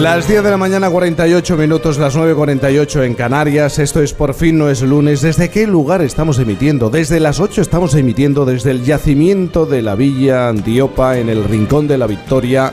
Las 0.00 0.26
10 0.26 0.44
de 0.44 0.50
la 0.50 0.56
mañana, 0.56 0.88
48 0.88 1.58
minutos, 1.58 1.98
las 1.98 2.16
9.48 2.16 3.04
en 3.04 3.12
Canarias. 3.12 3.78
Esto 3.78 4.02
es 4.02 4.14
Por 4.14 4.32
fin 4.32 4.56
no 4.56 4.70
es 4.70 4.80
lunes. 4.80 5.20
¿Desde 5.20 5.50
qué 5.50 5.66
lugar 5.66 6.00
estamos 6.00 6.38
emitiendo? 6.38 6.88
Desde 6.88 7.20
las 7.20 7.38
8 7.38 7.60
estamos 7.60 7.94
emitiendo 7.94 8.46
desde 8.46 8.70
el 8.70 8.82
yacimiento 8.82 9.66
de 9.66 9.82
la 9.82 9.96
Villa 9.96 10.48
Antiopa 10.48 11.18
en 11.18 11.28
el 11.28 11.44
Rincón 11.44 11.86
de 11.86 11.98
la 11.98 12.06
Victoria 12.06 12.72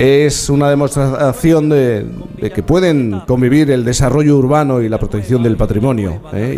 es 0.00 0.48
una 0.48 0.70
demostración 0.70 1.68
de, 1.68 2.06
que 2.54 2.62
pueden 2.62 3.20
convivir 3.26 3.70
el 3.70 3.84
desarrollo 3.84 4.38
urbano 4.38 4.80
y 4.80 4.88
la 4.88 4.96
protección 4.96 5.42
del 5.42 5.58
patrimonio. 5.58 6.22
¿eh? 6.32 6.56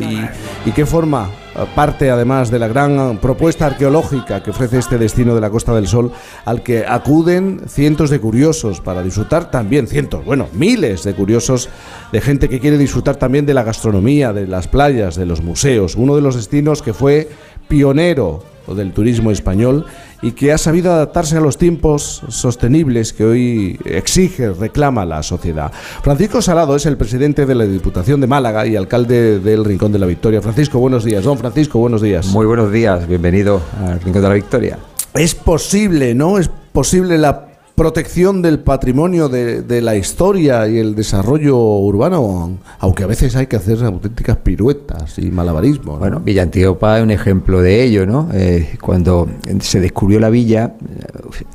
Y, 0.64 0.68
y, 0.68 0.73
qué 0.73 0.87
forma 0.87 1.29
parte 1.75 2.09
además 2.13 2.53
de 2.53 2.61
la 2.61 2.68
gran 2.68 3.18
propuesta 3.18 3.67
arqueológica 3.67 4.45
que 4.45 4.50
ofrece 4.50 4.79
este 4.79 4.96
destino 4.96 5.35
de 5.35 5.41
la 5.41 5.50
Costa 5.50 5.75
del 5.75 5.89
Sol, 5.89 6.13
al 6.45 6.63
que 6.63 6.86
acuden 6.86 7.63
cientos 7.67 8.11
de 8.11 8.21
curiosos 8.21 8.81
para 8.81 9.03
disfrutar 9.03 9.50
también, 9.50 9.89
cientos, 9.89 10.25
bueno, 10.25 10.46
miles 10.53 11.03
de 11.03 11.13
curiosos, 11.13 11.68
de 12.13 12.21
gente 12.21 12.49
que 12.49 12.61
quiere 12.61 12.79
disfrutar 12.79 13.17
también 13.17 13.45
de 13.45 13.54
la 13.54 13.64
gastronomía, 13.64 14.32
de 14.32 14.46
las 14.46 14.68
playas, 14.68 15.17
de 15.17 15.27
los 15.27 15.43
museos. 15.43 15.96
Uno 15.96 16.14
de 16.14 16.22
los 16.22 16.36
destinos 16.36 16.81
que 16.81 16.95
fue 16.95 17.29
pionero 17.67 18.45
del 18.68 18.93
turismo 18.93 19.32
español 19.32 19.86
y 20.22 20.32
que 20.32 20.53
ha 20.53 20.58
sabido 20.58 20.93
adaptarse 20.93 21.36
a 21.36 21.40
los 21.40 21.58
tiempos 21.58 22.22
sostenibles 22.29 23.13
que 23.13 23.25
hoy 23.25 23.79
exige, 23.85 24.53
reclama 24.53 25.04
la 25.04 25.22
sociedad. 25.22 25.72
Francisco 26.03 26.40
Salado 26.40 26.76
es 26.76 26.86
el 26.86 26.96
presidente 26.96 27.44
de 27.44 27.54
la 27.54 27.64
Diputación 27.64 28.21
de 28.21 28.29
Málaga 28.29 28.66
y 28.66 28.77
alcalde 28.77 29.40
del 29.40 29.64
Rincón 29.64 29.93
de 29.93 29.99
la 29.99 30.07
Victoria. 30.07 30.40
Francisco, 30.40 30.79
buenos 30.79 31.04
días. 31.04 31.25
Don 31.25 31.36
Francisco, 31.36 31.79
buenos 31.79 32.00
días. 32.00 32.28
Muy 32.28 32.47
buenos 32.47 32.72
días, 32.72 33.06
bienvenido 33.06 33.61
al 33.84 34.00
Rincón 34.00 34.22
de 34.22 34.28
la 34.28 34.34
Victoria. 34.34 34.78
Es 35.14 35.34
posible, 35.34 36.14
¿no? 36.14 36.39
Es 36.39 36.48
posible 36.72 37.19
la 37.19 37.52
protección 37.75 38.42
del 38.42 38.61
patrimonio 38.61 39.28
de, 39.28 39.80
la 39.83 39.97
historia 39.97 40.69
y 40.69 40.78
el 40.78 40.94
desarrollo 40.94 41.56
urbano, 41.56 42.58
aunque 42.78 43.05
a 43.05 43.06
veces 43.06 43.34
hay 43.36 43.47
que 43.47 43.56
hacer 43.56 43.83
auténticas 43.83 44.36
piruetas 44.36 45.19
y 45.19 45.30
malabarismo. 45.30 45.97
Bueno, 45.98 46.20
Villa 46.20 46.42
Antiopa 46.42 46.98
es 46.98 47.02
un 47.02 47.10
ejemplo 47.10 47.60
de 47.60 47.82
ello, 47.82 48.06
¿no? 48.06 48.28
Eh, 48.32 48.77
cuando 48.80 49.28
se 49.60 49.80
descubrió 49.80 50.20
la 50.20 50.30
villa, 50.30 50.74
eh, 50.80 51.05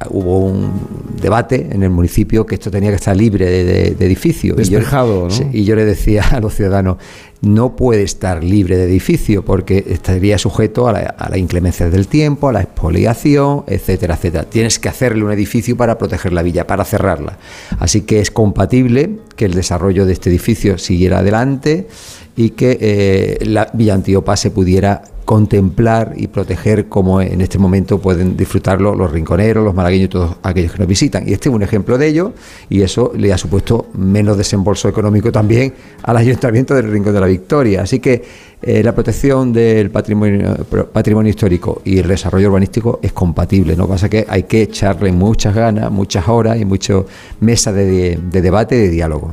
hubo 0.10 0.40
un 0.40 0.72
debate 1.20 1.68
en 1.72 1.84
el 1.84 1.90
municipio 1.90 2.46
que 2.46 2.56
esto 2.56 2.72
tenía 2.72 2.90
que 2.90 2.96
estar 2.96 3.16
libre 3.16 3.46
de, 3.46 3.88
edificios. 4.06 4.58
Despejado, 4.58 5.28
¿no? 5.28 5.50
Y 5.52 5.64
yo 5.64 5.76
le 5.76 5.86
decía 5.86 6.24
a 6.32 6.40
los 6.40 6.56
ciudadanos, 6.56 6.98
no 7.42 7.76
puede 7.76 8.04
estar 8.04 8.44
libre 8.44 8.78
de 8.78 8.86
edificio 8.86 9.44
porque 9.46 9.84
estaría 9.88 10.38
sujeto 10.38 10.88
a 10.88 10.94
la, 11.30 11.38
inclemencia 11.38 11.90
del 11.90 12.08
tiempo, 12.08 12.50
a 12.50 12.54
la 12.54 12.62
expoliación, 12.62 13.64
etcétera, 13.68 14.16
etcétera. 14.16 14.44
Tienes 14.46 14.80
que 14.80 14.90
hacerle 14.90 15.24
un 15.24 15.32
edificio 15.32 15.78
para 15.78 15.98
proteger 15.98 16.34
la 16.34 16.42
villa, 16.42 16.66
para 16.66 16.84
cerrarla. 16.84 17.38
Así 17.80 18.02
que 18.02 18.20
es 18.20 18.32
compatible 18.32 19.20
que 19.36 19.46
el 19.46 19.54
desarrollo 19.54 20.06
de 20.06 20.14
este 20.14 20.30
edificio 20.30 20.78
siguiera 20.78 21.20
adelante 21.20 21.88
y 22.36 22.52
que 22.52 22.78
eh, 22.80 23.46
la 23.46 23.70
Villa 23.74 23.94
Antiopa 23.94 24.36
se 24.36 24.52
pudiera 24.52 25.04
contemplar 25.28 26.14
y 26.16 26.28
proteger 26.28 26.88
como 26.88 27.20
en 27.20 27.42
este 27.42 27.60
momento 27.60 28.00
pueden 28.00 28.38
disfrutarlo 28.38 28.96
los 28.96 29.12
rinconeros, 29.12 29.62
los 29.62 29.76
malagueños 29.76 30.06
y 30.06 30.08
todos 30.08 30.38
aquellos 30.42 30.72
que 30.72 30.80
nos 30.80 30.88
visitan. 30.88 31.28
Y 31.28 31.34
este 31.34 31.50
es 31.50 31.56
un 31.56 31.62
ejemplo 31.62 31.98
de 31.98 32.08
ello 32.08 32.32
y 32.70 32.82
eso 32.82 33.12
le 33.14 33.34
ha 33.34 33.38
supuesto 33.38 33.88
menos 33.94 34.38
desembolso 34.38 34.88
económico 34.88 35.30
también 35.30 35.74
al 36.04 36.16
Ayuntamiento 36.28 36.74
del 36.74 36.90
Rincón 36.90 37.14
de 37.14 37.20
la 37.20 37.28
Victoria. 37.28 37.82
Así 37.82 38.00
que 38.00 38.24
eh, 38.60 38.82
la 38.82 38.96
protección 38.96 39.54
del 39.54 39.92
patrimonio, 39.92 40.56
patrimonio 40.92 41.30
histórico 41.30 41.84
y 41.86 42.00
el 42.00 42.08
desarrollo 42.08 42.48
urbanístico 42.48 43.00
es 43.04 43.14
compatible. 43.14 43.76
No 43.76 43.88
pasa 43.88 44.10
que 44.10 44.26
hay 44.28 44.44
que 44.44 44.64
echarle 44.64 45.12
muchas 45.12 45.54
ganas, 45.54 45.92
muchas 45.92 46.28
horas 46.28 46.60
y 46.60 46.66
muchas 46.66 47.04
mesas 47.40 47.76
de, 47.76 48.18
debate 48.32 48.76
y 48.76 48.80
de 48.80 48.90
diálogo. 48.90 49.32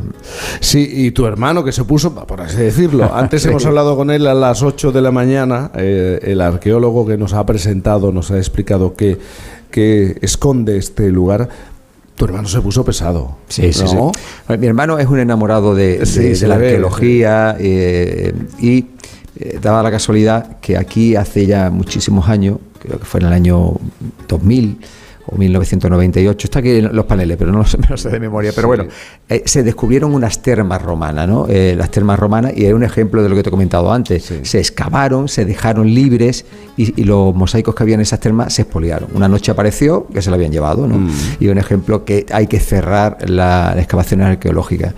Sí, 0.60 0.86
y 0.90 1.10
tu 1.12 1.24
hermano 1.24 1.64
que 1.64 1.72
se 1.72 1.84
puso, 1.84 2.14
por 2.14 2.42
así 2.42 2.58
decirlo, 2.58 3.10
antes 3.14 3.46
hemos 3.46 3.64
hablado 3.64 3.96
con 3.96 4.10
él 4.10 4.26
a 4.26 4.34
las 4.34 4.62
8 4.62 4.92
de 4.92 5.00
la 5.00 5.10
mañana, 5.10 5.70
eh, 5.74 6.20
el 6.22 6.42
arqueólogo 6.42 7.06
que 7.06 7.16
nos 7.16 7.32
ha 7.32 7.46
presentado, 7.46 8.12
nos 8.12 8.30
ha 8.30 8.36
explicado 8.36 8.94
que, 8.94 9.18
que 9.70 10.18
esconde 10.20 10.76
este 10.76 11.10
lugar, 11.10 11.48
tu 12.14 12.24
hermano 12.24 12.48
se 12.48 12.60
puso 12.60 12.84
pesado. 12.84 13.38
Sí, 13.48 13.72
sí, 13.72 13.86
sí. 13.88 13.96
Mi 14.56 14.66
hermano 14.66 14.98
es 14.98 15.06
un 15.08 15.18
enamorado 15.18 15.74
de, 15.74 15.98
la 16.42 16.54
arqueología 16.54 17.56
eh, 17.58 18.32
y 18.58 18.86
eh, 19.36 19.58
daba 19.60 19.82
la 19.82 19.90
casualidad 19.90 20.58
que 20.60 20.76
aquí 20.76 21.16
hace 21.16 21.46
ya 21.46 21.70
muchísimos 21.70 22.28
años, 22.28 22.58
creo 22.78 23.00
que 23.00 23.04
fue 23.04 23.20
en 23.20 23.26
el 23.26 23.32
año 23.32 23.74
2000, 24.28 24.78
o 25.26 25.36
1998, 25.36 26.46
está 26.46 26.58
aquí 26.58 26.70
en 26.70 26.94
los 26.94 27.06
paneles, 27.06 27.36
pero 27.36 27.52
no 27.52 27.58
lo 27.58 27.64
sé, 27.64 27.78
sé 27.96 28.10
de 28.10 28.20
memoria, 28.20 28.52
pero 28.54 28.68
bueno, 28.68 28.86
eh, 29.28 29.42
se 29.44 29.62
descubrieron 29.62 30.14
unas 30.14 30.42
termas 30.42 30.82
romanas, 30.82 31.28
¿no? 31.28 31.46
Eh, 31.48 31.74
las 31.76 31.90
termas 31.90 32.18
romanas, 32.18 32.52
y 32.56 32.64
es 32.66 32.74
un 32.74 32.82
ejemplo 32.82 33.22
de 33.22 33.28
lo 33.28 33.36
que 33.36 33.42
te 33.42 33.48
he 33.48 33.50
comentado 33.50 33.92
antes, 33.92 34.32
se 34.42 34.58
excavaron, 34.58 35.28
se 35.28 35.44
dejaron 35.44 35.92
libres 35.92 36.44
y, 36.76 37.04
los 37.04 37.34
mosaicos 37.34 37.74
que 37.74 37.82
había 37.82 37.96
en 37.96 38.00
esas 38.00 38.18
termas 38.20 38.54
se 38.54 38.62
expoliaron. 38.62 39.10
Una 39.14 39.28
noche 39.28 39.52
apareció 39.52 40.06
que 40.08 40.22
se 40.22 40.30
lo 40.30 40.36
habían 40.36 40.52
llevado, 40.52 40.86
¿no? 40.86 40.96
Mm. 40.96 41.10
Y 41.38 41.48
un 41.48 41.58
ejemplo 41.58 42.04
que 42.04 42.24
hay 42.32 42.46
que 42.46 42.60
cerrar 42.60 43.18
la, 43.28 43.74
las 43.74 43.78
excavaciones 43.78 44.26
arqueológicas. 44.26 44.94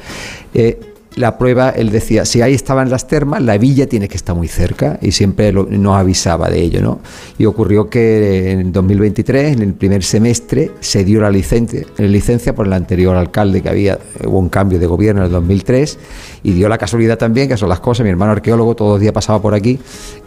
Eh, 0.54 0.95
la 1.16 1.38
prueba, 1.38 1.70
él 1.70 1.90
decía, 1.90 2.26
si 2.26 2.42
ahí 2.42 2.52
estaban 2.52 2.90
las 2.90 3.08
termas, 3.08 3.42
la 3.42 3.56
villa 3.56 3.86
tiene 3.88 4.06
que 4.06 4.18
estar 4.18 4.36
muy 4.36 4.48
cerca 4.48 4.98
y 5.00 5.12
siempre 5.12 5.50
nos 5.50 5.96
avisaba 5.96 6.50
de 6.50 6.60
ello, 6.60 6.82
¿no? 6.82 7.00
Y 7.38 7.46
ocurrió 7.46 7.88
que 7.88 8.52
en 8.52 8.70
2023, 8.70 9.54
en 9.54 9.62
el 9.62 9.72
primer 9.72 10.04
semestre, 10.04 10.72
se 10.80 11.04
dio 11.04 11.22
la 11.22 11.30
licencia, 11.30 11.86
licencia 11.96 12.54
por 12.54 12.66
el 12.66 12.74
anterior 12.74 13.16
alcalde 13.16 13.62
que 13.62 13.70
había, 13.70 13.98
hubo 14.26 14.38
un 14.38 14.50
cambio 14.50 14.78
de 14.78 14.86
gobierno 14.86 15.22
en 15.22 15.26
el 15.26 15.32
2003 15.32 15.98
y 16.42 16.52
dio 16.52 16.68
la 16.68 16.76
casualidad 16.76 17.16
también, 17.16 17.48
que 17.48 17.56
son 17.56 17.70
las 17.70 17.80
cosas, 17.80 18.04
mi 18.04 18.10
hermano 18.10 18.32
arqueólogo 18.32 18.76
todos 18.76 18.92
los 18.92 19.00
días 19.00 19.14
pasaba 19.14 19.40
por 19.40 19.54
aquí 19.54 19.78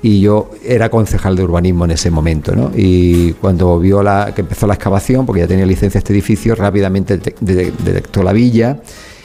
y 0.01 0.21
yo 0.21 0.49
era 0.65 0.89
concejal 0.89 1.35
de 1.35 1.43
urbanismo 1.43 1.85
en 1.85 1.91
ese 1.91 2.09
momento, 2.09 2.55
¿no? 2.55 2.71
Y 2.75 3.33
cuando 3.33 3.79
vio 3.79 4.01
la, 4.01 4.31
que 4.33 4.41
empezó 4.41 4.65
la 4.65 4.73
excavación, 4.73 5.27
porque 5.27 5.41
ya 5.41 5.47
tenía 5.47 5.67
licencia 5.67 5.99
este 5.99 6.13
edificio, 6.13 6.55
rápidamente 6.55 7.19
detectó 7.41 8.23
la 8.23 8.33
villa 8.33 8.79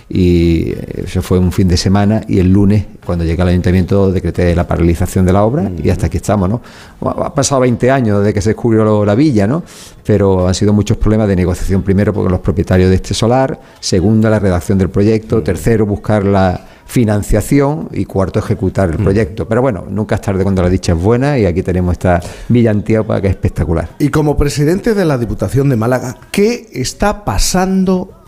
y 0.08 0.74
eso 0.96 1.22
fue 1.22 1.38
un 1.38 1.52
fin 1.52 1.68
de 1.68 1.76
semana 1.76 2.22
y 2.28 2.38
el 2.38 2.52
lunes 2.52 2.84
cuando 3.04 3.24
llegué 3.24 3.40
al 3.42 3.48
ayuntamiento 3.48 4.12
decreté 4.12 4.54
la 4.54 4.66
paralización 4.66 5.24
de 5.24 5.32
la 5.32 5.44
obra 5.44 5.70
y 5.82 5.88
hasta 5.90 6.06
aquí 6.06 6.18
estamos, 6.18 6.48
¿no? 6.48 6.60
Ha 7.00 7.34
pasado 7.34 7.62
20 7.62 7.90
años 7.90 8.18
desde 8.18 8.34
que 8.34 8.40
se 8.40 8.50
descubrió 8.50 9.04
la 9.04 9.14
villa, 9.14 9.46
¿no? 9.46 9.62
Pero 10.04 10.46
han 10.46 10.54
sido 10.54 10.72
muchos 10.72 10.96
problemas 10.96 11.28
de 11.28 11.36
negociación, 11.36 11.82
primero 11.82 12.12
porque 12.12 12.30
los 12.30 12.40
propietarios 12.40 12.90
de 12.90 12.96
este 12.96 13.14
solar, 13.14 13.58
segundo 13.80 14.28
la 14.28 14.38
redacción 14.38 14.78
del 14.78 14.90
proyecto, 14.90 15.42
tercero 15.42 15.86
buscar 15.86 16.24
la 16.24 16.60
financiación 16.86 17.88
y 17.92 18.04
cuarto 18.04 18.38
ejecutar 18.38 18.90
el 18.90 18.96
proyecto. 18.96 19.48
Pero 19.48 19.62
bueno, 19.62 19.86
nunca 19.88 20.16
es 20.16 20.20
tarde 20.20 20.42
cuando 20.42 20.62
la 20.62 20.68
dicha 20.68 20.92
es 20.92 20.98
buena 20.98 21.38
y 21.38 21.46
aquí 21.46 21.62
tenemos 21.62 21.92
esta 21.92 22.20
Villa 22.48 22.70
Antiopa 22.70 23.20
que 23.20 23.28
es 23.28 23.32
espectacular. 23.32 23.88
Y 23.98 24.10
como 24.10 24.36
presidente 24.36 24.94
de 24.94 25.04
la 25.04 25.18
Diputación 25.18 25.68
de 25.70 25.76
Málaga, 25.76 26.16
¿qué 26.30 26.68
está 26.72 27.24
pasando 27.24 28.23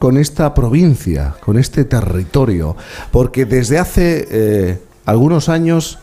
con 0.00 0.16
esta 0.16 0.54
provincia, 0.54 1.36
con 1.44 1.58
este 1.58 1.84
territorio, 1.84 2.74
porque 3.12 3.44
desde 3.44 3.78
hace 3.78 4.26
eh, 4.30 4.78
algunos 5.04 5.50
años 5.50 5.98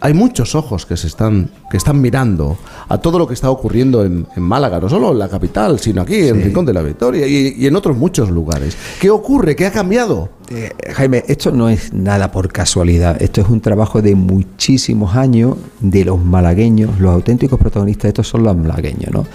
hay 0.00 0.12
muchos 0.12 0.54
ojos 0.54 0.84
que 0.84 0.98
se 0.98 1.06
están 1.06 1.50
que 1.70 1.78
están 1.78 1.98
mirando 1.98 2.58
a 2.88 2.98
todo 2.98 3.18
lo 3.18 3.26
que 3.26 3.32
está 3.32 3.50
ocurriendo 3.50 4.04
en, 4.04 4.26
Málaga, 4.36 4.78
no 4.78 4.90
solo 4.90 5.12
en 5.12 5.18
la 5.18 5.30
capital, 5.30 5.80
sino 5.80 6.02
aquí 6.02 6.28
en 6.28 6.42
Rincón 6.42 6.66
de 6.66 6.74
la 6.74 6.82
Victoria 6.82 7.26
y, 7.26 7.66
en 7.66 7.74
otros 7.74 7.96
muchos 7.96 8.30
lugares. 8.30 8.76
¿Qué 9.00 9.08
ocurre? 9.08 9.56
¿Qué 9.56 9.64
ha 9.64 9.72
cambiado? 9.72 10.28
Eh, 10.48 10.70
Jaime, 10.92 11.24
esto 11.26 11.50
no 11.50 11.68
es 11.68 11.92
nada 11.92 12.30
por 12.30 12.52
casualidad. 12.52 13.20
Esto 13.20 13.40
es 13.40 13.48
un 13.48 13.60
trabajo 13.60 14.00
de 14.00 14.14
muchísimos 14.14 15.16
años 15.16 15.56
de 15.80 16.04
los 16.04 16.22
malagueños. 16.22 17.00
Los 17.00 17.14
auténticos 17.14 17.58
protagonistas 17.58 18.04
de 18.04 18.08
esto 18.08 18.22
son 18.22 18.44
los 18.44 18.56
malagueños, 18.56 19.12
¿no? 19.12 19.26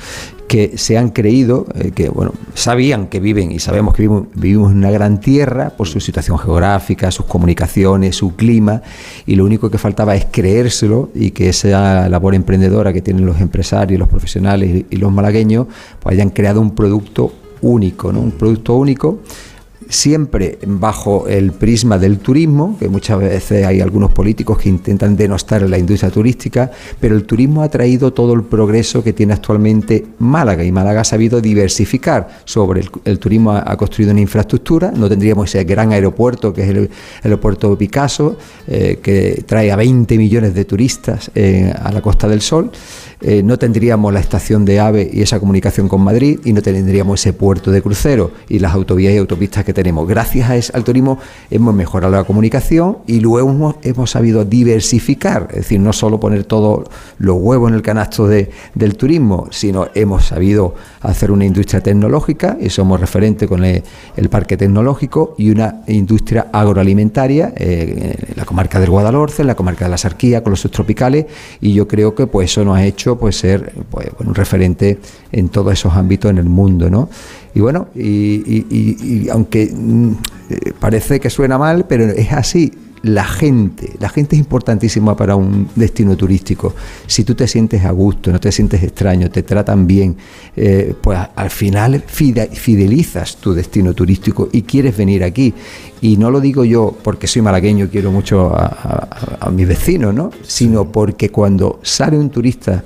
que 0.52 0.78
se 0.78 0.98
han 0.98 1.12
creído, 1.12 1.66
eh, 1.76 1.92
que 1.92 2.10
bueno, 2.10 2.34
sabían 2.56 3.08
que 3.08 3.22
viven 3.22 3.54
y 3.54 3.60
sabemos 3.60 3.94
que 3.94 4.02
vivimos, 4.36 4.72
en 4.74 4.80
una 4.80 4.92
gran 4.92 5.22
tierra 5.22 5.70
por 5.70 5.88
su 5.88 6.02
situación 6.02 6.38
geográfica, 6.38 7.10
sus 7.10 7.26
comunicaciones, 7.26 8.18
su 8.18 8.36
clima, 8.36 8.82
y 9.26 9.36
lo 9.36 9.46
único 9.46 9.72
que 9.72 9.78
faltaba 9.78 10.14
es 10.14 10.28
creérselo 10.30 11.10
y 11.16 11.32
que 11.32 11.48
esa 11.48 12.10
labor 12.10 12.36
emprendedora 12.36 12.92
que 12.92 13.02
tienen 13.02 13.26
los 13.26 13.40
empresarios, 13.40 13.98
los 13.98 14.10
profesionales 14.10 14.84
y, 14.90 14.98
los 14.98 15.10
malagueños, 15.10 15.68
pues 16.02 16.16
hayan 16.16 16.32
creado 16.32 16.60
un 16.60 16.76
producto 16.76 17.32
único, 17.62 18.12
¿no? 18.12 18.20
Un 18.20 18.32
producto 18.32 18.76
único 18.76 19.20
siempre 19.92 20.58
bajo 20.66 21.28
el 21.28 21.52
prisma 21.52 21.98
del 21.98 22.20
turismo, 22.20 22.78
que 22.80 22.88
muchas 22.88 23.20
veces 23.20 23.66
hay 23.66 23.82
algunos 23.82 24.12
políticos 24.12 24.58
que 24.58 24.70
intentan 24.70 25.18
denostar 25.18 25.62
la 25.64 25.78
industria 25.78 26.10
turística, 26.10 26.72
pero 27.00 27.14
el 27.14 27.26
turismo 27.26 27.62
ha 27.62 27.70
traído 27.70 28.14
todo 28.14 28.34
el 28.34 28.44
progreso 28.44 29.04
que 29.04 29.12
tiene 29.12 29.34
actualmente 29.34 30.06
Málaga 30.20 30.64
y 30.64 30.72
Málaga 30.72 31.02
ha 31.02 31.04
sabido 31.04 31.42
diversificar 31.42 32.40
sobre 32.46 32.84
el, 33.04 33.20
turismo, 33.20 33.52
ha, 33.52 33.76
construido 33.76 34.12
una 34.12 34.22
infraestructura, 34.22 34.92
no 34.96 35.10
tendríamos 35.10 35.50
ese 35.50 35.66
gran 35.66 35.92
aeropuerto 35.92 36.54
que 36.54 36.64
es 36.64 36.70
el, 36.70 36.90
aeropuerto 37.24 37.78
Picasso, 37.78 38.38
eh, 38.68 39.00
que 39.04 39.44
trae 39.46 39.72
a 39.72 39.76
20 39.76 40.18
millones 40.18 40.54
de 40.54 40.64
turistas 40.64 41.32
eh, 41.36 41.74
a 41.78 41.92
la 41.92 42.02
Costa 42.02 42.30
del 42.30 42.42
Sol 42.42 42.72
eh, 43.22 43.44
no 43.44 43.60
tendríamos 43.60 44.12
la 44.12 44.20
estación 44.20 44.66
de 44.66 44.80
AVE 44.80 45.10
y 45.14 45.22
esa 45.22 45.40
comunicación 45.40 45.88
con 45.88 46.02
Madrid 46.02 46.40
y 46.44 46.54
no 46.54 46.62
tendríamos 46.62 47.20
ese 47.20 47.34
puerto 47.34 47.70
de 47.70 47.82
crucero 47.82 48.32
y 48.50 48.60
las 48.60 48.74
autovías 48.74 49.14
y 49.14 49.18
autopistas 49.18 49.64
que 49.64 49.74
tenemos. 49.74 50.08
Gracias 50.08 50.72
al 50.74 50.84
turismo 50.84 51.20
hemos 51.50 51.74
mejorado 51.76 52.14
la 52.14 52.24
comunicación 52.24 52.98
y 53.06 53.20
luego 53.20 53.76
hemos, 53.84 54.10
sabido 54.10 54.44
diversificar, 54.44 55.48
es 55.52 55.58
decir, 55.58 55.80
no 55.80 55.94
solo 55.94 56.20
poner 56.20 56.46
todos 56.46 56.88
los 57.20 57.38
huevos 57.38 57.70
en 57.70 57.76
el 57.76 57.82
canasto 57.82 58.28
de, 58.28 58.50
del 58.74 58.98
turismo, 58.98 59.48
sino 59.52 59.88
hemos 59.94 60.26
sabido 60.26 60.74
hacer 61.02 61.32
una 61.32 61.46
industria 61.46 61.82
tecnológica 61.82 62.58
y 62.60 62.70
somos 62.70 63.00
referentes 63.00 63.48
con 63.48 63.64
el, 63.64 63.84
parque 64.32 64.56
tecnológico 64.56 65.36
y 65.38 65.50
una 65.50 65.82
industria 65.88 66.48
agroalimentaria 66.54 67.54
eh, 67.56 68.16
en 68.30 68.38
la 68.38 68.46
comarca 68.46 68.80
del 68.80 68.90
Guadalhorce, 68.90 69.42
en 69.42 69.48
la 69.48 69.56
comarca 69.56 69.86
de 69.86 69.92
la 69.92 69.98
Sarquía, 69.98 70.42
con 70.42 70.52
los 70.52 70.62
subtropicales 70.62 71.26
y 71.60 71.74
yo 71.74 71.88
creo 71.88 72.16
que 72.16 72.28
pues 72.28 72.52
eso 72.52 72.64
nos 72.64 72.78
ha 72.78 72.86
hecho 72.86 73.11
pues 73.18 73.38
ser 73.38 73.74
pues, 73.90 74.08
un 74.20 74.36
referente 74.36 75.00
en 75.32 75.50
todos 75.50 75.74
esos 75.74 75.94
ámbitos 75.94 76.32
en 76.32 76.38
el 76.38 76.50
mundo, 76.50 76.90
¿no? 76.90 77.10
Y 77.54 77.60
bueno, 77.60 77.88
y, 77.96 79.28
aunque 79.30 79.72
mm, 79.74 80.12
eh, 80.50 80.74
parece 80.80 81.20
que 81.20 81.30
suena 81.30 81.58
mal, 81.58 81.86
pero 81.88 82.06
es 82.06 82.32
así. 82.32 82.72
La 83.04 83.26
gente, 83.26 83.94
la 84.00 84.10
gente 84.10 84.36
es 84.36 84.40
importantísima 84.40 85.18
para 85.18 85.36
un 85.36 85.68
destino 85.76 86.16
turístico. 86.16 86.76
Si 87.08 87.24
tú 87.24 87.34
te 87.34 87.48
sientes 87.48 87.84
a 87.84 87.90
gusto, 87.90 88.32
no 88.32 88.40
te 88.40 88.52
sientes 88.52 88.84
extraño, 88.84 89.32
te 89.32 89.42
tratan 89.42 89.88
bien, 89.88 90.18
eh, 90.56 90.94
pues 91.02 91.18
al 91.36 91.50
final 91.50 92.04
fidelizas 92.06 93.38
tu 93.38 93.56
destino 93.56 93.96
turístico 93.96 94.50
y 94.52 94.62
quieres 94.62 94.96
venir 94.96 95.24
aquí. 95.24 95.52
Y 96.02 96.18
no 96.18 96.30
lo 96.30 96.40
digo 96.40 96.64
yo 96.64 96.96
porque 97.02 97.26
soy 97.26 97.42
malagueño 97.42 97.86
y 97.86 97.88
quiero 97.88 98.12
mucho 98.12 98.56
a, 98.56 99.08
a 99.40 99.50
mis 99.50 99.68
vecinos, 99.68 100.14
¿no? 100.14 100.30
Sino 100.44 100.92
porque 100.92 101.32
cuando 101.32 101.80
sale 101.82 102.20
un 102.20 102.30
turista 102.30 102.84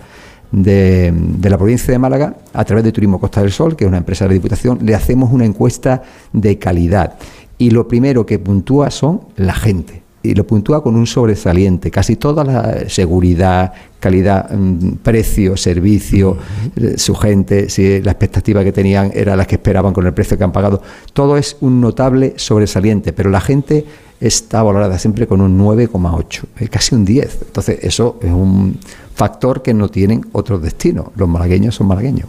de, 0.52 1.14
la 1.42 1.58
provincia 1.58 1.92
de 1.92 2.00
Málaga, 2.00 2.36
a 2.54 2.64
través 2.66 2.84
de 2.84 2.92
Turismo 2.92 3.20
Costa 3.20 3.42
del 3.42 3.52
Sol, 3.52 3.76
que 3.76 3.86
es 3.86 3.88
una 3.88 3.98
empresa 3.98 4.26
de 4.26 4.30
la 4.30 4.34
Diputación, 4.34 4.80
le 4.82 4.96
hacemos 4.96 5.32
una 5.32 5.46
encuesta 5.46 6.04
de 6.34 6.58
calidad. 6.58 7.16
Y 7.58 7.72
lo 7.72 7.88
primero 7.88 8.26
que 8.26 8.40
puntúa 8.40 8.92
son 8.92 9.22
la 9.36 9.54
gente. 9.54 10.04
Y 10.24 10.34
lo 10.34 10.46
puntúa 10.46 10.82
con 10.82 10.96
un 10.96 11.06
sobresaliente. 11.06 11.92
Casi 11.92 12.16
toda 12.16 12.44
la 12.44 12.90
seguridad, 12.90 13.74
calidad, 14.00 14.52
mm, 14.52 14.98
precio, 15.04 15.58
servicio, 15.58 16.38
eh, 16.76 16.98
su 16.98 17.16
gente, 17.16 17.70
si 17.70 18.02
la 18.02 18.12
expectativa 18.12 18.64
que 18.64 18.72
tenían 18.72 19.12
era 19.14 19.36
la 19.36 19.46
que 19.46 19.56
esperaban 19.56 19.94
con 19.94 20.06
el 20.06 20.14
precio 20.14 20.38
que 20.38 20.44
han 20.44 20.52
pagado. 20.52 20.82
Todo 21.14 21.38
es 21.38 21.58
un 21.62 21.82
notable 21.82 22.34
sobresaliente, 22.38 23.14
pero 23.14 23.30
la 23.30 23.42
gente 23.42 23.86
está 24.20 24.64
valorada 24.64 24.98
siempre 24.98 25.28
con 25.28 25.42
un 25.42 25.58
9,8, 25.58 26.70
casi 26.70 26.96
un 26.96 27.06
10. 27.06 27.40
Entonces, 27.48 27.80
eso 27.82 28.18
es 28.22 28.32
un 28.32 28.78
factor 29.16 29.62
que 29.62 29.74
no 29.74 29.90
tienen 29.90 30.26
otros 30.34 30.62
destinos. 30.62 31.08
Los 31.16 31.30
malagueños 31.30 31.76
son 31.76 31.88
malagueños. 31.88 32.28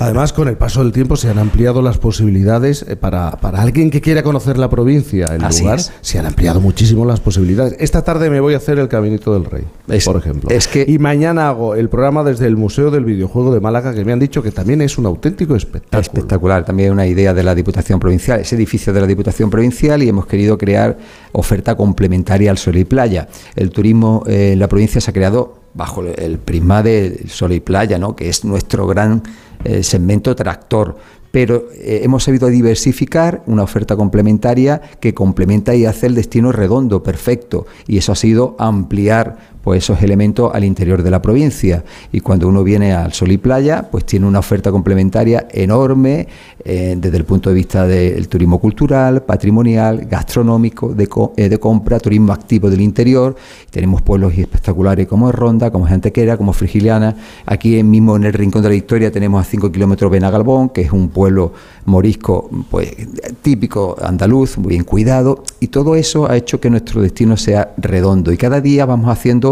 Además, 0.00 0.32
con 0.32 0.48
el 0.48 0.56
paso 0.56 0.82
del 0.82 0.92
tiempo 0.92 1.16
se 1.16 1.30
han 1.30 1.38
ampliado 1.38 1.80
las 1.80 1.98
posibilidades 1.98 2.84
eh, 2.88 2.96
para, 2.96 3.32
para 3.32 3.62
alguien 3.62 3.90
que 3.90 4.00
quiera 4.00 4.22
conocer 4.22 4.58
la 4.58 4.68
provincia, 4.68 5.26
el 5.26 5.42
lugar, 5.42 5.80
se 6.00 6.18
han 6.18 6.26
ampliado 6.26 6.60
muchísimo 6.60 7.04
las 7.04 7.20
posibilidades. 7.20 7.76
Esta 7.78 8.02
tarde 8.02 8.30
me 8.30 8.40
voy 8.40 8.54
a 8.54 8.56
hacer 8.56 8.78
el 8.80 8.88
Caminito 8.88 9.32
del 9.32 9.44
Rey, 9.44 9.64
por 10.04 10.16
ejemplo. 10.16 10.50
Es 10.50 10.66
que, 10.66 10.84
y 10.86 10.97
mañana 10.98 11.48
hago 11.48 11.74
el 11.74 11.88
programa 11.88 12.24
desde 12.24 12.46
el 12.46 12.56
Museo 12.56 12.90
del 12.90 13.04
Videojuego 13.04 13.54
de 13.54 13.60
Málaga, 13.60 13.94
que 13.94 14.04
me 14.04 14.12
han 14.12 14.18
dicho 14.18 14.42
que 14.42 14.50
también 14.50 14.82
es 14.82 14.98
un 14.98 15.06
auténtico 15.06 15.56
espectáculo. 15.56 16.00
Espectacular, 16.00 16.64
también 16.64 16.92
una 16.92 17.06
idea 17.06 17.32
de 17.32 17.42
la 17.42 17.54
Diputación 17.54 18.00
Provincial, 18.00 18.40
ese 18.40 18.56
edificio 18.56 18.92
de 18.92 19.00
la 19.00 19.06
Diputación 19.06 19.50
Provincial 19.50 20.02
y 20.02 20.08
hemos 20.08 20.26
querido 20.26 20.58
crear 20.58 20.98
oferta 21.32 21.76
complementaria 21.76 22.50
al 22.50 22.58
sol 22.58 22.76
y 22.76 22.84
playa. 22.84 23.28
El 23.56 23.70
turismo 23.70 24.24
eh, 24.26 24.52
en 24.52 24.58
la 24.58 24.68
provincia 24.68 25.00
se 25.00 25.10
ha 25.10 25.14
creado 25.14 25.58
bajo 25.74 26.02
el 26.02 26.38
prisma 26.38 26.82
de 26.82 27.24
sol 27.28 27.52
y 27.52 27.60
playa, 27.60 27.98
¿no? 27.98 28.16
que 28.16 28.28
es 28.28 28.44
nuestro 28.44 28.86
gran 28.86 29.22
eh, 29.64 29.82
segmento 29.82 30.34
tractor. 30.34 30.96
Pero 31.30 31.66
eh, 31.74 32.00
hemos 32.04 32.24
sabido 32.24 32.48
diversificar 32.48 33.42
una 33.46 33.62
oferta 33.62 33.96
complementaria 33.96 34.80
que 35.00 35.14
complementa 35.14 35.74
y 35.74 35.84
hace 35.84 36.06
el 36.06 36.14
destino 36.14 36.52
redondo, 36.52 37.02
perfecto. 37.02 37.66
Y 37.86 37.98
eso 37.98 38.12
ha 38.12 38.16
sido 38.16 38.56
ampliar 38.58 39.57
pues 39.62 39.84
esos 39.84 40.02
elementos 40.02 40.50
al 40.54 40.64
interior 40.64 41.02
de 41.02 41.10
la 41.10 41.20
provincia. 41.20 41.84
Y 42.12 42.20
cuando 42.20 42.48
uno 42.48 42.64
viene 42.64 42.92
al 42.92 43.12
Sol 43.12 43.32
y 43.32 43.38
Playa, 43.38 43.88
pues 43.90 44.04
tiene 44.04 44.26
una 44.26 44.38
oferta 44.38 44.70
complementaria 44.70 45.46
enorme 45.50 46.26
eh, 46.64 46.96
desde 46.98 47.16
el 47.16 47.24
punto 47.24 47.50
de 47.50 47.54
vista 47.56 47.86
del 47.86 48.28
turismo 48.28 48.58
cultural, 48.58 49.22
patrimonial, 49.22 50.06
gastronómico, 50.06 50.94
de, 50.94 51.08
eh, 51.36 51.48
de, 51.48 51.58
compra, 51.58 51.98
turismo 51.98 52.32
activo 52.32 52.70
del 52.70 52.80
interior. 52.80 53.36
Tenemos 53.70 54.02
pueblos 54.02 54.36
espectaculares 54.36 55.06
como 55.06 55.30
Ronda, 55.32 55.70
como 55.70 55.86
Antequera, 55.86 56.36
como 56.36 56.52
Frigiliana. 56.52 57.16
Aquí 57.46 57.82
mismo 57.82 58.16
en 58.16 58.24
el 58.24 58.32
Rincón 58.32 58.62
de 58.62 58.68
la 58.68 58.74
Victoria 58.74 59.10
tenemos 59.10 59.40
a 59.40 59.44
5 59.44 59.72
kilómetros 59.72 60.10
Benagalbón, 60.10 60.70
que 60.70 60.82
es 60.82 60.92
un 60.92 61.08
pueblo 61.08 61.52
morisco 61.84 62.50
pues, 62.70 62.94
típico 63.42 63.96
andaluz, 64.00 64.58
muy 64.58 64.70
bien 64.70 64.84
cuidado. 64.84 65.42
Y 65.60 65.68
todo 65.68 65.96
eso 65.96 66.30
ha 66.30 66.36
hecho 66.36 66.60
que 66.60 66.70
nuestro 66.70 67.02
destino 67.02 67.36
sea 67.36 67.72
redondo. 67.76 68.32
Y 68.32 68.36
cada 68.36 68.60
día 68.60 68.86
vamos 68.86 69.10
haciendo 69.10 69.47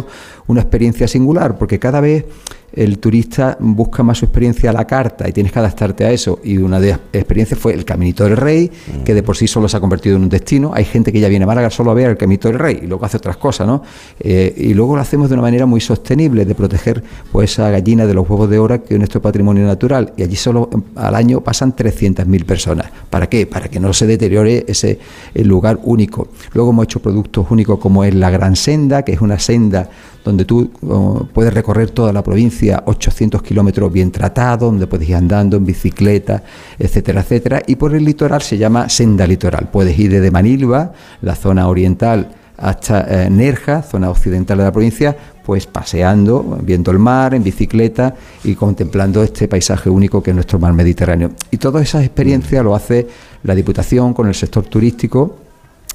una 0.47 0.61
experiencia 0.61 1.09
singular, 1.09 1.59
porque 1.59 1.79
cada 1.79 2.01
vez 2.01 2.25
el 2.73 2.99
turista 2.99 3.57
busca 3.61 4.03
más 4.03 4.19
su 4.19 4.27
experiencia 4.27 4.71
a 4.71 4.73
la 4.73 4.87
carta 4.87 5.29
y 5.29 5.33
tienes 5.33 5.53
que 5.53 5.59
adaptarte 5.59 6.05
a 6.05 6.11
eso. 6.11 6.41
Y 6.45 6.59
una 6.59 6.79
de 6.81 6.91
las 6.91 7.01
experiencias 7.13 7.59
fue 7.59 7.73
el 7.75 7.85
Caminito 7.85 8.25
del 8.25 8.37
Rey, 8.37 8.71
que 9.05 9.15
de 9.15 9.23
por 9.23 9.37
sí 9.37 9.47
solo 9.47 9.69
se 9.69 9.77
ha 9.77 9.81
convertido 9.81 10.17
en 10.17 10.23
un 10.23 10.29
destino. 10.29 10.73
Hay 10.75 10.85
gente 10.85 11.13
que 11.13 11.21
ya 11.21 11.29
viene 11.29 11.45
a 11.45 11.47
Málaga 11.47 11.71
solo 11.71 11.91
a 11.91 11.95
ver 11.95 12.11
el 12.11 12.17
Caminito 12.17 12.49
del 12.49 12.59
Rey 12.59 12.81
y 12.83 12.87
luego 12.87 13.05
hace 13.05 13.17
otras 13.17 13.37
cosas, 13.37 13.67
¿no? 13.67 13.83
Eh, 14.21 14.55
y 14.57 14.75
luego 14.75 14.95
lo 14.95 15.03
hacemos 15.03 15.29
de 15.29 15.35
una 15.35 15.43
manera 15.43 15.67
muy 15.67 15.81
sostenible, 15.81 16.45
de 16.45 16.55
proteger 16.55 17.03
pues 17.33 17.53
esa 17.53 17.71
gallina 17.71 18.07
de 18.07 18.15
los 18.15 18.29
huevos 18.29 18.51
de 18.51 18.59
hora 18.59 18.79
que 18.79 18.95
es 18.95 18.99
nuestro 18.99 19.23
patrimonio 19.23 19.65
natural. 19.67 20.13
Y 20.17 20.23
allí 20.23 20.37
solo 20.37 20.69
al 20.97 21.15
año 21.15 21.41
pasan 21.41 21.75
300.000 21.75 22.45
personas. 22.45 22.91
¿Para 23.11 23.29
qué? 23.29 23.47
Para 23.47 23.69
que 23.69 23.81
no 23.81 23.93
se 23.93 24.07
deteriore 24.07 24.65
ese 24.69 24.99
lugar 25.35 25.79
único. 25.85 26.29
Luego 26.53 26.71
hemos 26.71 26.85
hecho 26.85 27.01
productos 27.01 27.47
únicos 27.51 27.79
como 27.79 28.05
es 28.05 28.15
la 28.15 28.31
Gran 28.31 28.57
Senda, 28.57 29.03
que 29.03 29.13
es 29.13 29.21
una 29.21 29.39
senda 29.39 29.89
donde 30.27 30.45
tú 30.45 30.71
oh, 30.83 31.27
puedes 31.33 31.55
recorrer 31.55 31.91
toda 31.91 32.13
la 32.13 32.23
provincia, 32.23 32.66
800 32.73 33.43
kilómetros 33.43 33.93
bien 33.93 34.11
tratados, 34.11 34.71
donde 34.71 34.87
puedes 34.87 35.09
ir 35.09 35.17
andando 35.17 35.57
en 35.57 35.65
bicicleta, 35.65 36.43
etcétera, 36.79 37.21
etcétera. 37.21 37.63
Y 37.67 37.77
por 37.77 37.95
el 37.95 38.05
litoral 38.05 38.43
se 38.43 38.59
llama 38.59 38.89
senda 38.89 39.27
litoral. 39.27 39.69
Puedes 39.71 39.99
ir 39.99 40.11
desde 40.11 40.31
Manilva, 40.31 40.93
la 41.23 41.35
zona 41.35 41.69
oriental, 41.69 42.31
hasta 42.59 43.25
eh, 43.25 43.31
Nerja, 43.31 43.83
zona 43.83 44.11
occidental 44.11 44.59
de 44.59 44.65
la 44.65 44.73
provincia, 44.73 45.17
pues 45.45 45.67
paseando, 45.67 46.59
viendo 46.63 46.91
el 46.91 46.99
mar 46.99 47.35
en 47.35 47.43
bicicleta 47.43 48.15
y 48.45 48.55
contemplando 48.55 49.23
este 49.23 49.47
paisaje 49.47 49.91
único 49.91 50.23
que 50.23 50.31
es 50.31 50.35
nuestro 50.35 50.59
mar 50.59 50.73
Mediterráneo. 50.73 51.33
Y 51.51 51.59
todas 51.59 51.83
esas 51.83 52.03
experiencias 52.05 52.65
lo 52.65 52.75
hace 52.75 53.07
la 53.43 53.55
Diputación 53.55 54.13
con 54.13 54.27
el 54.27 54.35
sector 54.35 54.65
turístico 54.65 55.37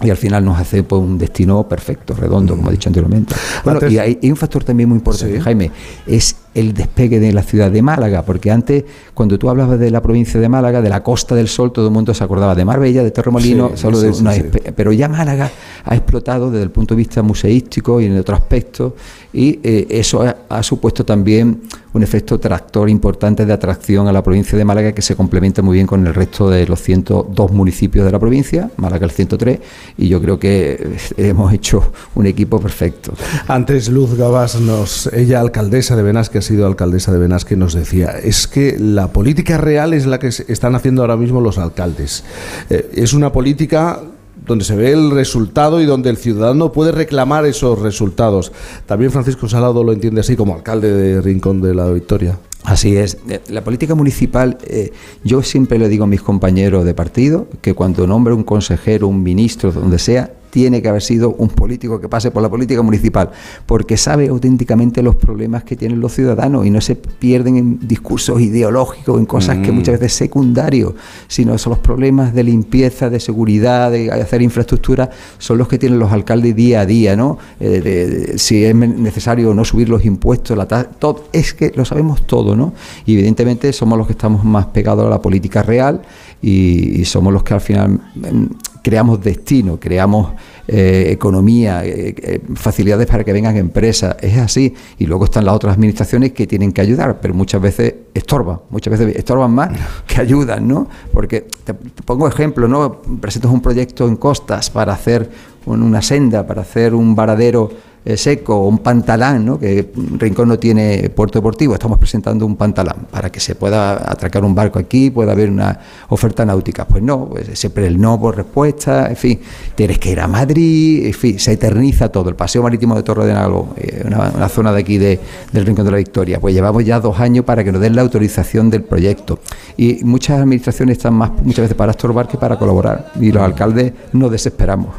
y 0.01 0.09
al 0.09 0.17
final 0.17 0.43
nos 0.43 0.59
hace 0.59 0.83
pues, 0.83 1.01
un 1.01 1.17
destino 1.17 1.67
perfecto, 1.67 2.13
redondo, 2.15 2.55
como 2.55 2.69
he 2.69 2.71
dicho 2.71 2.89
anteriormente. 2.89 3.35
Bueno, 3.63 3.87
y 3.87 3.97
hay, 3.97 4.19
un 4.23 4.35
factor 4.35 4.63
también 4.63 4.89
muy 4.89 4.97
importante, 4.97 5.39
Jaime, 5.39 5.71
es 6.07 6.35
el 6.53 6.73
despegue 6.73 7.19
de 7.19 7.31
la 7.31 7.43
ciudad 7.43 7.71
de 7.71 7.81
Málaga, 7.81 8.23
porque 8.23 8.51
antes, 8.51 8.83
cuando 9.13 9.39
tú 9.39 9.49
hablabas 9.49 9.79
de 9.79 9.89
la 9.89 10.01
provincia 10.01 10.39
de 10.39 10.49
Málaga, 10.49 10.81
de 10.81 10.89
la 10.89 11.01
Costa 11.01 11.33
del 11.33 11.47
Sol, 11.47 11.71
todo 11.71 11.87
el 11.87 11.93
mundo 11.93 12.13
se 12.13 12.23
acordaba 12.23 12.55
de 12.55 12.65
Marbella, 12.65 13.03
de 13.03 13.11
Torremolino, 13.11 13.71
solo 13.75 13.99
de 13.99 14.73
pero 14.75 14.91
ya 14.91 15.07
Málaga 15.07 15.49
ha 15.85 15.95
explotado 15.95 16.51
desde 16.51 16.63
el 16.63 16.71
punto 16.71 16.93
de 16.93 16.99
vista 16.99 17.21
museístico 17.21 18.01
y 18.01 18.05
en 18.05 18.17
otro 18.17 18.35
aspecto, 18.35 18.95
y 19.33 19.59
eh, 19.63 19.87
eso 19.89 20.23
ha, 20.49 20.63
supuesto 20.63 21.05
también 21.05 21.61
un 21.93 22.03
efecto 22.03 22.39
tractor 22.39 22.89
importante 22.89 23.45
de 23.45 23.53
atracción 23.53 24.07
a 24.07 24.13
la 24.13 24.23
provincia 24.23 24.57
de 24.57 24.65
Málaga 24.65 24.93
que 24.93 25.01
se 25.01 25.15
complementa 25.15 25.61
muy 25.61 25.75
bien 25.75 25.87
con 25.87 26.05
el 26.07 26.13
resto 26.13 26.49
de 26.49 26.65
los 26.65 26.81
102 26.81 27.51
municipios 27.51 28.05
de 28.05 28.11
la 28.11 28.19
provincia, 28.19 28.71
Málaga 28.77 29.05
el 29.05 29.11
103, 29.11 29.59
y 29.97 30.07
yo 30.07 30.21
creo 30.21 30.39
que 30.39 30.97
hemos 31.17 31.53
hecho 31.53 31.91
un 32.15 32.25
equipo 32.25 32.59
perfecto. 32.59 33.13
Antes 33.47 33.89
Luz 33.89 34.15
Gabas, 34.15 34.59
nos, 34.59 35.07
ella 35.07 35.39
alcaldesa 35.39 35.95
de 35.95 36.03
Benasque, 36.03 36.37
ha 36.37 36.41
sido 36.41 36.65
alcaldesa 36.65 37.11
de 37.11 37.19
Benasque, 37.19 37.55
nos 37.55 37.73
decía, 37.73 38.11
es 38.23 38.47
que 38.47 38.77
la 38.79 39.07
política 39.11 39.57
real 39.57 39.93
es 39.93 40.05
la 40.05 40.19
que 40.19 40.27
están 40.27 40.75
haciendo 40.75 41.01
ahora 41.01 41.17
mismo 41.17 41.41
los 41.41 41.57
alcaldes. 41.57 42.23
Eh, 42.69 42.91
es 42.95 43.13
una 43.13 43.31
política 43.31 44.01
donde 44.45 44.65
se 44.65 44.75
ve 44.75 44.91
el 44.91 45.11
resultado 45.11 45.81
y 45.81 45.85
donde 45.85 46.09
el 46.09 46.17
ciudadano 46.17 46.71
puede 46.71 46.91
reclamar 46.91 47.45
esos 47.45 47.79
resultados. 47.79 48.51
También 48.85 49.11
Francisco 49.11 49.47
Salado 49.47 49.83
lo 49.83 49.93
entiende 49.93 50.21
así 50.21 50.35
como 50.35 50.55
alcalde 50.55 50.91
de 50.91 51.21
Rincón 51.21 51.61
de 51.61 51.75
la 51.75 51.89
Victoria. 51.89 52.37
Así 52.63 52.95
es. 52.95 53.17
Eh, 53.27 53.41
la 53.49 53.63
política 53.63 53.95
municipal, 53.95 54.57
eh, 54.63 54.91
yo 55.23 55.41
siempre 55.41 55.79
le 55.79 55.89
digo 55.89 56.03
a 56.03 56.07
mis 56.07 56.21
compañeros 56.21 56.85
de 56.85 56.93
partido 56.93 57.47
que 57.61 57.73
cuando 57.73 58.05
nombre 58.05 58.33
un 58.33 58.43
consejero, 58.43 59.07
un 59.07 59.23
ministro, 59.23 59.71
donde 59.71 59.97
sea, 59.97 60.31
tiene 60.51 60.81
que 60.81 60.89
haber 60.89 61.01
sido 61.01 61.31
un 61.31 61.49
político 61.49 61.99
que 61.99 62.07
pase 62.07 62.29
por 62.29 62.43
la 62.43 62.49
política 62.49 62.81
municipal, 62.83 63.31
porque 63.65 63.97
sabe 63.97 64.27
auténticamente 64.27 65.01
los 65.01 65.15
problemas 65.15 65.63
que 65.63 65.75
tienen 65.75 65.99
los 65.99 66.13
ciudadanos 66.13 66.65
y 66.65 66.69
no 66.69 66.81
se 66.81 66.95
pierden 66.95 67.57
en 67.57 67.87
discursos 67.87 68.39
ideológicos, 68.39 69.19
en 69.19 69.25
cosas 69.25 69.57
que 69.59 69.71
mm. 69.71 69.75
muchas 69.75 69.99
veces 69.99 70.13
secundarios, 70.13 70.93
sino 71.27 71.57
son 71.57 71.71
los 71.71 71.79
problemas 71.79 72.33
de 72.33 72.43
limpieza, 72.43 73.09
de 73.09 73.19
seguridad, 73.19 73.91
de 73.91 74.11
hacer 74.11 74.41
infraestructura, 74.41 75.09
son 75.37 75.57
los 75.57 75.67
que 75.67 75.79
tienen 75.79 75.97
los 75.97 76.11
alcaldes 76.11 76.55
día 76.55 76.81
a 76.81 76.85
día, 76.85 77.15
¿no? 77.15 77.37
Eh, 77.59 78.33
si 78.35 78.63
es 78.63 78.75
necesario 78.75 79.53
no 79.53 79.65
subir 79.65 79.89
los 79.89 80.05
impuestos, 80.05 80.57
la 80.57 80.67
todo, 80.67 81.25
es 81.31 81.53
que 81.53 81.71
lo 81.75 81.85
sabemos 81.85 82.27
todo, 82.27 82.55
¿no? 82.55 82.73
Y 83.05 83.13
evidentemente 83.13 83.71
somos 83.73 83.97
los 83.97 84.07
que 84.07 84.13
estamos 84.13 84.43
más 84.43 84.67
pegados 84.67 85.05
a 85.05 85.09
la 85.09 85.21
política 85.21 85.63
real 85.63 86.01
y, 86.41 87.05
somos 87.05 87.33
los 87.33 87.43
que 87.43 87.53
al 87.53 87.61
final 87.61 87.99
mm, 88.15 88.45
creamos 88.81 89.21
destino, 89.21 89.79
creamos 89.79 90.31
eh, 90.67 91.09
economía, 91.11 91.85
eh, 91.85 92.15
eh, 92.17 92.41
facilidades 92.55 93.07
para 93.07 93.23
que 93.23 93.33
vengan 93.33 93.55
empresas. 93.57 94.15
Es 94.21 94.37
así. 94.37 94.73
Y 94.97 95.05
luego 95.05 95.25
están 95.25 95.45
las 95.45 95.55
otras 95.55 95.75
administraciones 95.75 96.33
que 96.33 96.47
tienen 96.47 96.71
que 96.71 96.81
ayudar, 96.81 97.19
pero 97.21 97.33
muchas 97.33 97.61
veces 97.61 97.93
estorban, 98.13 98.59
muchas 98.69 98.97
veces 98.97 99.15
estorban 99.15 99.51
más 99.51 99.71
que 100.07 100.21
ayudan, 100.21 100.67
¿no? 100.67 100.87
Porque 101.13 101.47
te, 101.63 101.73
pongo 101.73 102.27
ejemplo, 102.27 102.67
¿no? 102.67 103.01
Presentas 103.19 103.51
un 103.51 103.61
proyecto 103.61 104.07
en 104.07 104.15
costas 104.15 104.69
para 104.69 104.93
hacer 104.93 105.29
una 105.65 106.01
senda, 106.01 106.47
para 106.47 106.61
hacer 106.61 106.95
un 106.95 107.15
varadero 107.15 107.69
eh, 108.03 108.17
seco, 108.17 108.65
un 108.65 108.79
pantalán, 108.79 109.45
¿no? 109.45 109.59
que 109.59 109.91
Rincón 110.17 110.47
no 110.47 110.57
tiene 110.57 111.09
puerto 111.09 111.37
deportivo, 111.37 111.75
estamos 111.75 111.99
presentando 111.99 112.47
un 112.47 112.55
pantalán 112.55 113.05
para 113.11 113.31
que 113.31 113.39
se 113.39 113.53
pueda 113.53 114.11
atracar 114.11 114.43
un 114.43 114.55
barco 114.55 114.79
aquí, 114.79 115.11
pueda 115.11 115.33
haber 115.33 115.51
una 115.51 115.79
oferta 116.09 116.43
náutica. 116.43 116.85
Pues 116.85 117.03
no, 117.03 117.29
pues 117.29 117.59
siempre 117.59 117.85
el 117.85 118.01
no 118.01 118.19
por 118.19 118.35
respuesta, 118.35 119.07
en 119.07 119.15
fin, 119.15 119.39
tienes 119.75 119.99
que 119.99 120.11
ir 120.11 120.19
a 120.19 120.27
Madrid, 120.27 121.05
en 121.05 121.13
fin, 121.13 121.37
se 121.37 121.51
eterniza 121.51 122.09
todo. 122.09 122.29
El 122.29 122.35
paseo 122.35 122.63
marítimo 122.63 122.95
de 122.95 123.03
Torre 123.03 123.27
de 123.27 123.33
Nago, 123.33 123.75
eh, 123.77 124.03
una, 124.05 124.49
zona 124.49 124.73
de 124.73 124.79
aquí 124.79 124.97
de, 124.97 125.19
del 125.51 125.65
Rincón 125.65 125.85
de 125.85 125.91
la 125.91 125.97
Victoria, 125.97 126.39
pues 126.39 126.55
llevamos 126.55 126.83
ya 126.83 126.99
dos 126.99 127.19
años 127.19 127.45
para 127.45 127.63
que 127.63 127.71
nos 127.71 127.81
den 127.81 127.95
la 127.95 128.01
autorización 128.01 128.71
del 128.71 128.81
proyecto. 128.83 129.37
Y 129.77 130.03
muchas 130.03 130.39
administraciones 130.39 130.97
están 130.97 131.13
más 131.13 131.31
muchas 131.43 131.63
veces 131.63 131.77
para 131.77 131.91
estorbar 131.91 132.27
que 132.27 132.39
para 132.39 132.57
colaborar, 132.57 133.11
y 133.19 133.31
los 133.31 133.43
alcaldes 133.43 133.93
no 134.13 134.27
desesperamos. 134.27 134.95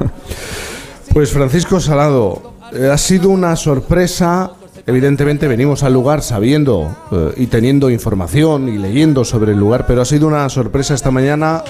Pues 1.12 1.30
Francisco 1.30 1.78
Salado, 1.78 2.51
eh, 2.74 2.90
ha 2.90 2.98
sido 2.98 3.30
una 3.30 3.56
sorpresa. 3.56 4.52
Evidentemente 4.86 5.46
venimos 5.46 5.82
al 5.82 5.92
lugar 5.92 6.22
sabiendo 6.22 6.96
eh, 7.12 7.34
y 7.36 7.46
teniendo 7.46 7.90
información 7.90 8.68
y 8.68 8.78
leyendo 8.78 9.24
sobre 9.24 9.52
el 9.52 9.58
lugar, 9.58 9.86
pero 9.86 10.02
ha 10.02 10.04
sido 10.04 10.26
una 10.26 10.48
sorpresa 10.48 10.94
esta 10.94 11.10
mañana 11.10 11.62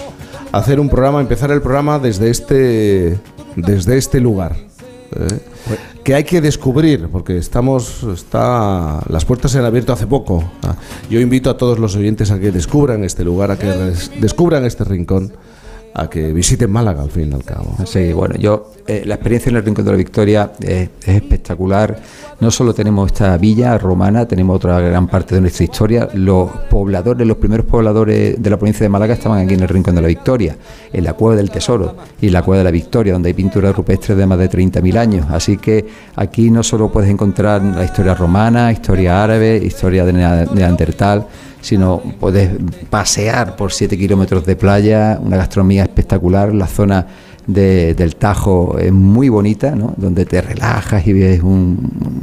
hacer 0.52 0.80
un 0.80 0.88
programa, 0.88 1.20
empezar 1.20 1.50
el 1.50 1.60
programa 1.60 1.98
desde 1.98 2.30
este, 2.30 3.18
desde 3.56 3.98
este 3.98 4.20
lugar. 4.20 4.56
Eh, 5.14 5.38
que 6.04 6.14
hay 6.14 6.24
que 6.24 6.40
descubrir, 6.40 7.08
porque 7.12 7.36
estamos, 7.36 8.02
está, 8.02 9.02
las 9.08 9.24
puertas 9.24 9.52
se 9.52 9.58
han 9.58 9.64
abierto 9.64 9.92
hace 9.92 10.06
poco. 10.06 10.42
Ah, 10.62 10.74
yo 11.08 11.20
invito 11.20 11.50
a 11.50 11.56
todos 11.56 11.78
los 11.78 11.94
oyentes 11.94 12.30
a 12.30 12.40
que 12.40 12.50
descubran 12.50 13.04
este 13.04 13.24
lugar, 13.24 13.50
a 13.50 13.58
que 13.58 13.68
descubran 14.20 14.64
este 14.64 14.84
rincón 14.84 15.32
a 15.94 16.08
que 16.08 16.32
visiten 16.32 16.70
Málaga 16.70 17.02
al 17.02 17.10
fin 17.10 17.30
y 17.30 17.34
al 17.34 17.44
cabo. 17.44 17.76
Sí, 17.84 18.12
bueno, 18.12 18.36
yo 18.36 18.72
eh, 18.86 19.02
la 19.04 19.14
experiencia 19.14 19.50
en 19.50 19.56
el 19.56 19.64
Rincón 19.64 19.84
de 19.84 19.90
la 19.90 19.96
Victoria 19.96 20.52
es 20.60 20.88
espectacular. 21.06 22.00
No 22.40 22.50
solo 22.50 22.74
tenemos 22.74 23.12
esta 23.12 23.36
villa 23.36 23.78
romana, 23.78 24.26
tenemos 24.26 24.56
otra 24.56 24.80
gran 24.80 25.06
parte 25.06 25.34
de 25.34 25.42
nuestra 25.42 25.64
historia. 25.64 26.08
Los 26.14 26.50
pobladores, 26.70 27.26
los 27.26 27.36
primeros 27.36 27.66
pobladores 27.66 28.42
de 28.42 28.50
la 28.50 28.56
provincia 28.56 28.84
de 28.84 28.88
Málaga 28.88 29.14
estaban 29.14 29.44
aquí 29.44 29.54
en 29.54 29.60
el 29.60 29.68
Rincón 29.68 29.94
de 29.94 30.02
la 30.02 30.08
Victoria, 30.08 30.56
en 30.92 31.04
la 31.04 31.12
Cueva 31.12 31.36
del 31.36 31.50
Tesoro 31.50 31.94
y 32.20 32.30
la 32.30 32.42
Cueva 32.42 32.58
de 32.58 32.64
la 32.64 32.70
Victoria, 32.70 33.12
donde 33.12 33.28
hay 33.28 33.34
pinturas 33.34 33.76
rupestres 33.76 34.16
de 34.16 34.26
más 34.26 34.38
de 34.38 34.50
30.000 34.50 34.96
años. 34.96 35.26
Así 35.30 35.58
que 35.58 35.86
aquí 36.16 36.50
no 36.50 36.62
solo 36.62 36.90
puedes 36.90 37.10
encontrar 37.10 37.62
la 37.62 37.84
historia 37.84 38.14
romana, 38.14 38.72
historia 38.72 39.22
árabe, 39.22 39.60
historia 39.62 40.04
de 40.04 40.12
Neandertal, 40.12 41.26
sino 41.62 42.02
puedes 42.20 42.50
pasear 42.90 43.56
por 43.56 43.72
7 43.72 43.96
kilómetros 43.96 44.44
de 44.44 44.56
playa, 44.56 45.18
una 45.22 45.38
gastronomía 45.38 45.84
espectacular, 45.84 46.54
la 46.54 46.66
zona 46.66 47.06
del 47.46 48.16
Tajo 48.16 48.78
es 48.78 48.92
muy 48.92 49.28
bonita, 49.28 49.74
¿no? 49.74 49.94
donde 49.96 50.26
te 50.26 50.40
relajas 50.40 51.06
y 51.06 51.12
ves 51.14 51.42
un, 51.42 52.20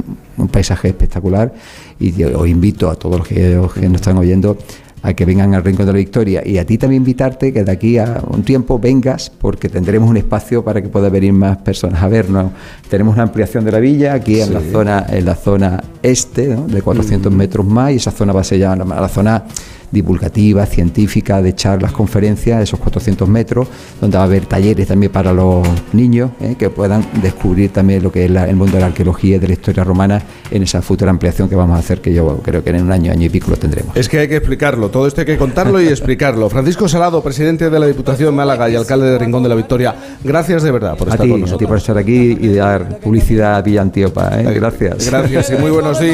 paisaje 0.50 0.88
espectacular 0.88 1.52
y 1.98 2.24
os 2.24 2.48
invito 2.48 2.88
a 2.88 2.94
todos 2.94 3.18
los 3.18 3.28
que, 3.28 3.50
los 3.56 3.74
que 3.74 3.86
nos 3.88 3.96
están 3.96 4.16
oyendo 4.16 4.56
a 5.02 5.14
que 5.14 5.24
vengan 5.24 5.54
al 5.54 5.64
Rincón 5.64 5.86
de 5.86 5.92
la 5.92 5.98
Victoria 5.98 6.42
y 6.44 6.58
a 6.58 6.66
ti 6.66 6.78
también 6.78 7.02
invitarte 7.02 7.52
que 7.52 7.64
de 7.64 7.72
aquí 7.72 7.98
a 7.98 8.22
un 8.28 8.42
tiempo 8.42 8.78
vengas 8.78 9.30
porque 9.30 9.68
tendremos 9.68 10.10
un 10.10 10.16
espacio 10.16 10.64
para 10.64 10.82
que 10.82 10.88
pueda 10.88 11.08
venir 11.08 11.32
más 11.32 11.58
personas 11.58 12.02
a 12.02 12.08
vernos. 12.08 12.52
Tenemos 12.88 13.14
una 13.14 13.24
ampliación 13.24 13.64
de 13.64 13.72
la 13.72 13.78
villa 13.78 14.14
aquí 14.14 14.40
en 14.40 14.52
la 14.52 14.60
zona 14.60 15.06
en 15.08 15.24
la 15.24 15.34
zona 15.34 15.82
este 16.02 16.56
de 16.56 16.82
400 16.82 17.32
mm. 17.32 17.36
metros 17.36 17.66
más 17.66 17.92
y 17.92 17.96
esa 17.96 18.10
zona 18.10 18.32
va 18.32 18.40
a 18.40 18.44
ser 18.44 18.58
ya 18.58 18.76
la 18.76 19.08
zona 19.08 19.44
divulgativa, 19.90 20.66
científica, 20.66 21.42
de 21.42 21.54
charlas, 21.54 21.92
conferencias, 21.92 22.62
esos 22.62 22.78
400 22.80 23.28
metros, 23.28 23.68
donde 24.00 24.16
va 24.16 24.24
a 24.24 24.26
haber 24.26 24.46
talleres 24.46 24.86
también 24.86 25.10
para 25.10 25.32
los 25.32 25.66
niños 25.92 26.30
¿eh? 26.40 26.54
que 26.58 26.70
puedan 26.70 27.04
descubrir 27.22 27.70
también 27.70 28.02
lo 28.02 28.12
que 28.12 28.24
es 28.24 28.30
el 28.30 28.56
mundo 28.56 28.74
de 28.74 28.80
la 28.80 28.86
arqueología 28.86 29.36
y 29.36 29.38
de 29.38 29.48
la 29.48 29.54
historia 29.54 29.84
romana 29.84 30.22
en 30.50 30.62
esa 30.62 30.82
futura 30.82 31.10
ampliación 31.10 31.48
que 31.48 31.56
vamos 31.56 31.76
a 31.76 31.80
hacer, 31.80 32.00
que 32.00 32.12
yo 32.12 32.38
creo 32.42 32.62
que 32.62 32.70
en 32.70 32.82
un 32.82 32.92
año, 32.92 33.12
año 33.12 33.26
y 33.26 33.28
pico 33.28 33.50
lo 33.50 33.56
tendremos. 33.56 33.96
Es 33.96 34.08
que 34.08 34.18
hay 34.18 34.28
que 34.28 34.36
explicarlo, 34.36 34.89
todo 34.90 35.06
esto 35.06 35.20
hay 35.20 35.26
que 35.26 35.38
contarlo 35.38 35.80
y 35.80 35.88
explicarlo. 35.88 36.48
Francisco 36.50 36.88
Salado, 36.88 37.22
presidente 37.22 37.70
de 37.70 37.78
la 37.78 37.86
Diputación 37.86 38.34
Málaga 38.34 38.68
y 38.68 38.76
alcalde 38.76 39.10
de 39.10 39.18
Rincón 39.18 39.42
de 39.42 39.48
la 39.48 39.54
Victoria, 39.54 39.94
gracias 40.22 40.62
de 40.62 40.70
verdad 40.70 40.96
por 40.96 41.08
estar 41.08 41.28
con 41.28 41.40
nosotros. 41.40 41.54
A 41.54 41.58
ti 41.58 41.66
por 41.66 41.78
estar 41.78 41.98
aquí 41.98 42.36
y 42.40 42.54
dar 42.54 42.98
publicidad 42.98 43.56
a 43.56 43.62
Villa 43.62 43.82
Antiopa. 43.82 44.40
¿eh? 44.40 44.52
Gracias. 44.54 45.08
Gracias 45.10 45.50
y 45.50 45.56
muy 45.60 45.70
buenos 45.70 46.00
días. 46.00 46.08